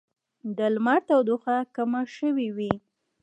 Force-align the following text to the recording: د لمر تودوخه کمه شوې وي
د 0.57 0.59
لمر 0.73 0.99
تودوخه 1.07 1.55
کمه 1.75 2.01
شوې 2.15 2.47
وي 2.55 2.73